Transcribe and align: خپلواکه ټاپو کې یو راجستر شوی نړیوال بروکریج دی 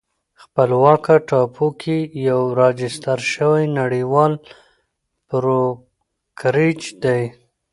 خپلواکه 0.41 1.15
ټاپو 1.27 1.67
کې 1.81 1.97
یو 2.27 2.41
راجستر 2.61 3.19
شوی 3.33 3.63
نړیوال 3.79 4.33
بروکریج 5.29 6.81
دی 7.03 7.21